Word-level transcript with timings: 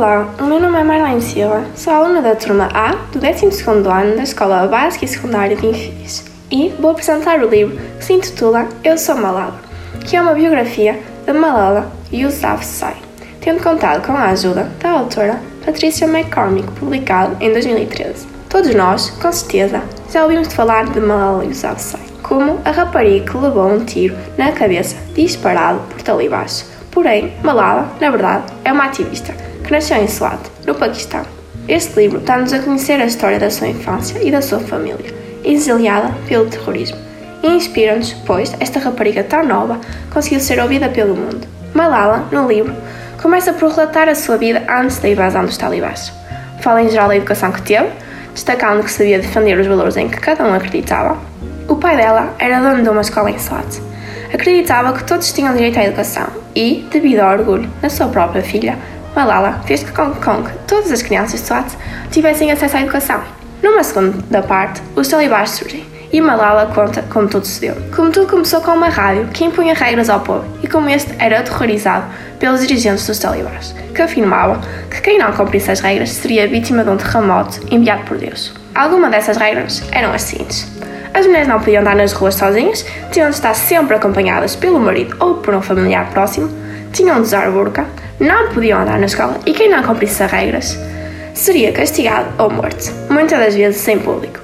Olá, 0.00 0.34
o 0.40 0.44
meu 0.44 0.58
nome 0.58 0.78
é 0.78 0.82
Marlene 0.82 1.20
Silva, 1.20 1.62
sou 1.76 1.92
aluna 1.92 2.22
da 2.22 2.34
turma 2.34 2.70
A 2.72 2.92
do 3.12 3.20
12º 3.20 3.86
ano 3.86 4.16
da 4.16 4.22
Escola 4.22 4.66
Básica 4.66 5.04
e 5.04 5.08
Secundária 5.08 5.54
de 5.54 5.66
Infis 5.66 6.24
e 6.50 6.70
vou 6.80 6.92
apresentar 6.92 7.38
o 7.38 7.50
livro 7.50 7.76
que 7.98 8.04
se 8.06 8.14
intitula 8.14 8.66
Eu 8.82 8.96
Sou 8.96 9.14
Malala, 9.14 9.60
que 10.06 10.16
é 10.16 10.22
uma 10.22 10.32
biografia 10.32 10.98
de 11.26 11.32
Malala 11.34 11.92
Yousafzai, 12.10 12.96
tendo 13.42 13.62
contado 13.62 14.06
com 14.06 14.12
a 14.12 14.28
ajuda 14.28 14.72
da 14.80 14.90
autora 14.92 15.38
Patricia 15.66 16.06
McCormick, 16.06 16.72
publicado 16.80 17.36
em 17.38 17.52
2013. 17.52 18.26
Todos 18.48 18.74
nós, 18.74 19.10
com 19.10 19.30
certeza, 19.30 19.82
já 20.10 20.22
ouvimos 20.22 20.50
falar 20.54 20.86
de 20.86 20.98
Malala 20.98 21.44
Yousafzai 21.44 22.00
como 22.22 22.58
a 22.64 22.70
rapariga 22.70 23.30
que 23.30 23.36
levou 23.36 23.66
um 23.66 23.84
tiro 23.84 24.16
na 24.38 24.50
cabeça 24.52 24.96
disparado 25.14 25.80
por 25.90 26.00
talibãs. 26.00 26.64
Porém, 26.90 27.34
Malala, 27.44 27.92
na 28.00 28.08
verdade, 28.08 28.44
é 28.64 28.72
uma 28.72 28.86
ativista 28.86 29.49
nasceu 29.70 29.96
em 29.96 30.08
Swat, 30.08 30.40
no 30.66 30.74
Paquistão. 30.74 31.22
Este 31.68 32.00
livro 32.00 32.18
dá-nos 32.20 32.52
a 32.52 32.58
conhecer 32.58 33.00
a 33.00 33.06
história 33.06 33.38
da 33.38 33.50
sua 33.50 33.68
infância 33.68 34.18
e 34.22 34.30
da 34.30 34.42
sua 34.42 34.58
família, 34.58 35.14
exiliada 35.44 36.12
pelo 36.26 36.46
terrorismo, 36.46 36.98
e 37.42 37.48
inspira-nos, 37.48 38.12
pois 38.26 38.54
esta 38.58 38.80
rapariga 38.80 39.22
tão 39.22 39.46
nova 39.46 39.80
conseguiu 40.12 40.40
ser 40.40 40.60
ouvida 40.60 40.88
pelo 40.88 41.14
mundo. 41.14 41.46
Malala, 41.72 42.26
no 42.32 42.48
livro, 42.48 42.74
começa 43.22 43.52
por 43.52 43.70
relatar 43.70 44.08
a 44.08 44.14
sua 44.14 44.36
vida 44.36 44.62
antes 44.68 44.98
da 44.98 45.08
invasão 45.08 45.44
dos 45.44 45.56
talibãs. 45.56 46.12
Fala 46.60 46.82
em 46.82 46.90
geral 46.90 47.08
da 47.08 47.16
educação 47.16 47.52
que 47.52 47.62
teve, 47.62 47.88
destacando 48.34 48.82
que 48.82 48.90
sabia 48.90 49.20
defender 49.20 49.58
os 49.58 49.66
valores 49.66 49.96
em 49.96 50.08
que 50.08 50.18
cada 50.18 50.44
um 50.44 50.52
acreditava. 50.52 51.16
O 51.68 51.76
pai 51.76 51.96
dela 51.96 52.34
era 52.38 52.60
dono 52.60 52.82
de 52.82 52.88
uma 52.88 53.00
escola 53.00 53.30
em 53.30 53.38
Swat. 53.38 53.80
Acreditava 54.32 54.92
que 54.92 55.04
todos 55.04 55.32
tinham 55.32 55.54
direito 55.54 55.78
à 55.78 55.84
educação 55.84 56.26
e, 56.54 56.86
devido 56.90 57.20
ao 57.20 57.32
orgulho 57.32 57.70
da 57.80 57.88
sua 57.88 58.08
própria 58.08 58.42
filha, 58.42 58.76
Malala 59.14 59.60
fez 59.66 59.82
que 59.82 59.92
todas 60.66 60.92
as 60.92 61.02
crianças 61.02 61.40
de 61.40 61.46
Swat 61.46 61.66
tivessem 62.10 62.50
acesso 62.52 62.76
à 62.76 62.80
educação. 62.82 63.20
Numa 63.62 63.82
segunda 63.82 64.42
parte, 64.42 64.80
os 64.96 65.08
talibãs 65.08 65.50
surgem 65.50 65.84
e 66.12 66.20
Malala 66.20 66.72
conta 66.74 67.02
como 67.02 67.28
tudo 67.28 67.46
se 67.46 67.60
deu. 67.60 67.76
Como 67.94 68.10
tudo 68.10 68.26
começou 68.26 68.60
com 68.60 68.72
uma 68.72 68.88
rádio 68.88 69.28
que 69.28 69.44
impunha 69.44 69.74
regras 69.74 70.08
ao 70.08 70.20
povo 70.20 70.44
e 70.62 70.66
como 70.66 70.88
este 70.88 71.14
era 71.18 71.40
aterrorizado 71.40 72.06
pelos 72.38 72.60
dirigentes 72.66 73.06
dos 73.06 73.18
talibãs, 73.18 73.74
que 73.94 74.02
afirmavam 74.02 74.60
que 74.90 75.00
quem 75.00 75.18
não 75.18 75.32
cumprisse 75.32 75.70
as 75.70 75.80
regras 75.80 76.10
seria 76.10 76.48
vítima 76.48 76.82
de 76.82 76.90
um 76.90 76.96
terremoto 76.96 77.60
enviado 77.70 78.04
por 78.04 78.16
Deus. 78.16 78.52
Algumas 78.74 79.10
dessas 79.10 79.36
regras 79.36 79.82
eram 79.92 80.12
as 80.12 80.22
seguintes. 80.22 80.66
As 81.12 81.26
mulheres 81.26 81.48
não 81.48 81.58
podiam 81.58 81.82
andar 81.82 81.96
nas 81.96 82.12
ruas 82.12 82.36
sozinhas, 82.36 82.84
tinham 83.10 83.28
de 83.28 83.34
estar 83.34 83.54
sempre 83.54 83.96
acompanhadas 83.96 84.54
pelo 84.54 84.80
marido 84.80 85.16
ou 85.18 85.34
por 85.34 85.54
um 85.54 85.60
familiar 85.60 86.08
próximo, 86.10 86.48
tinham 86.92 87.16
de 87.16 87.22
usar 87.22 87.50
burca, 87.50 87.86
não 88.20 88.52
podiam 88.52 88.82
andar 88.82 88.98
na 88.98 89.06
escola 89.06 89.40
e 89.46 89.52
quem 89.54 89.70
não 89.70 89.82
cumprisse 89.82 90.22
as 90.22 90.30
regras 90.30 90.78
seria 91.32 91.72
castigado 91.72 92.28
ou 92.38 92.50
morto, 92.50 92.92
muitas 93.08 93.38
das 93.38 93.54
vezes 93.54 93.80
sem 93.80 93.98
público. 93.98 94.38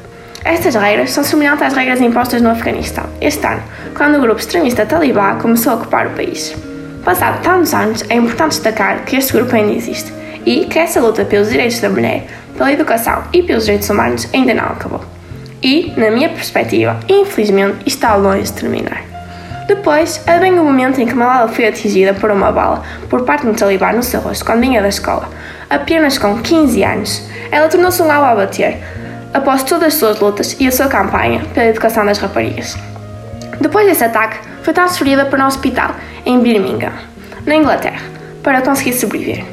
Estas 0.44 0.74
regras 0.74 1.10
são 1.10 1.22
semelhantes 1.22 1.62
às 1.62 1.74
regras 1.74 2.00
impostas 2.00 2.40
no 2.40 2.50
Afeganistão 2.50 3.04
este 3.20 3.46
ano, 3.46 3.62
quando 3.94 4.16
o 4.16 4.20
grupo 4.20 4.40
extremista 4.40 4.86
talibã 4.86 5.36
começou 5.38 5.72
a 5.72 5.76
ocupar 5.76 6.06
o 6.06 6.10
país. 6.10 6.56
Passado 7.04 7.42
tantos 7.42 7.74
anos, 7.74 8.04
é 8.08 8.14
importante 8.14 8.52
destacar 8.52 9.04
que 9.04 9.16
este 9.16 9.32
grupo 9.32 9.54
ainda 9.54 9.72
existe 9.72 10.12
e 10.46 10.64
que 10.64 10.78
essa 10.78 11.00
luta 11.00 11.24
pelos 11.24 11.50
direitos 11.50 11.78
da 11.80 11.90
mulher, 11.90 12.26
pela 12.56 12.72
educação 12.72 13.24
e 13.32 13.42
pelos 13.42 13.64
direitos 13.64 13.90
humanos 13.90 14.28
ainda 14.32 14.54
não 14.54 14.64
acabou. 14.64 15.04
E, 15.62 15.92
na 15.96 16.10
minha 16.10 16.28
perspectiva, 16.28 16.98
infelizmente, 17.08 17.78
está 17.84 18.14
longe 18.14 18.44
de 18.44 18.52
terminar. 18.52 19.15
Depois, 19.66 20.22
advém 20.28 20.58
o 20.60 20.64
momento 20.64 21.00
em 21.00 21.06
que 21.06 21.14
Malala 21.14 21.48
foi 21.48 21.66
atingida 21.66 22.14
por 22.14 22.30
uma 22.30 22.52
bala 22.52 22.84
por 23.10 23.24
parte 23.24 23.44
do 23.44 23.52
talibã 23.52 23.92
no 23.92 24.02
seu 24.02 24.20
rosto 24.20 24.44
quando 24.44 24.60
vinha 24.60 24.80
da 24.80 24.88
escola. 24.88 25.28
Apenas 25.68 26.18
com 26.18 26.40
15 26.40 26.84
anos, 26.84 27.28
ela 27.50 27.68
tornou-se 27.68 28.00
um 28.00 28.10
alvo 28.10 28.26
a 28.26 28.34
bater, 28.36 28.78
após 29.34 29.64
todas 29.64 29.88
as 29.88 29.94
suas 29.94 30.20
lutas 30.20 30.56
e 30.60 30.68
a 30.68 30.72
sua 30.72 30.86
campanha 30.86 31.44
pela 31.52 31.66
educação 31.66 32.06
das 32.06 32.18
raparigas. 32.18 32.76
Depois 33.60 33.86
desse 33.86 34.04
ataque, 34.04 34.38
foi 34.62 34.72
transferida 34.72 35.26
para 35.26 35.42
um 35.42 35.48
hospital 35.48 35.96
em 36.24 36.40
Birmingham, 36.40 36.92
na 37.44 37.56
Inglaterra, 37.56 38.02
para 38.44 38.62
conseguir 38.62 38.92
sobreviver. 38.92 39.44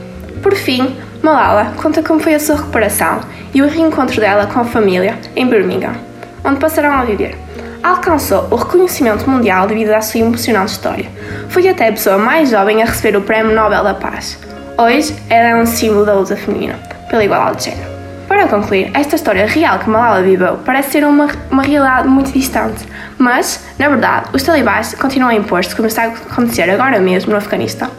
Por 0.44 0.54
fim, 0.54 0.96
Malala 1.24 1.74
conta 1.82 2.04
como 2.04 2.20
foi 2.20 2.36
a 2.36 2.40
sua 2.40 2.58
recuperação 2.58 3.22
e 3.52 3.64
o 3.64 3.68
reencontro 3.68 4.22
dela 4.22 4.46
com 4.46 4.60
a 4.60 4.66
família 4.66 5.18
em 5.36 5.48
Birmingham, 5.48 5.96
onde 6.44 6.60
passarão 6.60 6.94
a 6.94 7.04
viver 7.04 7.43
alcançou 7.84 8.48
o 8.50 8.56
reconhecimento 8.56 9.30
mundial 9.30 9.68
devido 9.68 9.92
à 9.92 10.02
sua 10.02 10.22
emocionante 10.22 10.72
história. 10.72 11.06
Foi 11.50 11.68
até 11.68 11.90
a 11.90 11.92
pessoa 11.92 12.18
mais 12.18 12.50
jovem 12.50 12.82
a 12.82 12.86
receber 12.86 13.18
o 13.18 13.22
Prémio 13.22 13.54
Nobel 13.54 13.84
da 13.84 13.94
Paz. 13.94 14.40
Hoje, 14.78 15.14
ela 15.30 15.50
é 15.50 15.56
um 15.56 15.66
símbolo 15.66 16.06
da 16.06 16.14
luta 16.14 16.36
feminina 16.36 16.80
pela 17.10 17.24
igualdade 17.24 17.58
de 17.58 17.64
género. 17.66 17.94
Para 18.28 18.48
concluir, 18.48 18.90
esta 18.94 19.16
história 19.16 19.46
real 19.46 19.78
que 19.78 19.90
Malala 19.90 20.24
viveu 20.24 20.58
parece 20.66 20.92
ser 20.92 21.06
uma, 21.06 21.28
uma 21.52 21.62
realidade 21.62 22.08
muito 22.08 22.32
distante, 22.32 22.84
mas, 23.18 23.64
na 23.78 23.90
verdade, 23.90 24.30
os 24.34 24.42
talibãs 24.42 24.96
continuam 24.96 25.30
a 25.30 25.36
impor-se 25.36 25.76
como 25.76 25.88
está 25.88 26.04
a 26.04 26.08
acontecer 26.08 26.70
agora 26.70 27.00
mesmo 27.00 27.32
no 27.32 27.38
Afeganistão. 27.38 27.90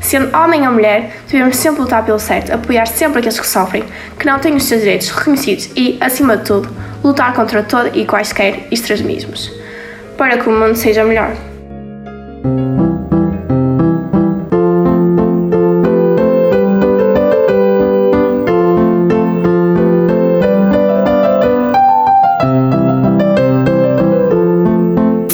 Sendo 0.00 0.36
homem 0.36 0.66
ou 0.66 0.72
mulher, 0.72 1.16
devemos 1.30 1.56
sempre 1.56 1.80
lutar 1.80 2.04
pelo 2.04 2.18
certo, 2.18 2.52
apoiar 2.52 2.86
sempre 2.86 3.18
aqueles 3.18 3.40
que 3.40 3.46
sofrem, 3.46 3.84
que 4.18 4.26
não 4.26 4.38
têm 4.38 4.54
os 4.54 4.64
seus 4.64 4.82
direitos 4.82 5.10
reconhecidos 5.10 5.70
e, 5.74 5.98
acima 6.00 6.36
de 6.36 6.44
tudo, 6.44 6.68
lutar 7.04 7.34
contra 7.34 7.62
todo 7.62 7.90
e 7.94 8.06
quaisquer 8.06 8.66
extremismos, 8.70 9.52
para 10.16 10.38
que 10.38 10.48
o 10.48 10.52
mundo 10.52 10.74
seja 10.74 11.04
melhor. 11.04 11.34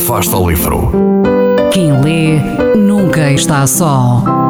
Fasta 0.06 0.36
ao 0.36 0.50
livro. 0.50 0.90
Quem 1.72 1.92
lê 2.02 2.40
nunca 2.76 3.30
está 3.30 3.64
só. 3.66 4.49